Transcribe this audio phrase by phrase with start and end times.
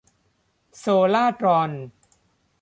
[0.77, 1.71] โซลาร์ตรอน